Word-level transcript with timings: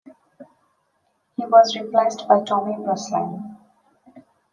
He 1.37 1.45
was 1.45 1.75
replaced 1.79 2.27
by 2.27 2.43
Tommy 2.43 2.73
Breslin. 2.83 3.55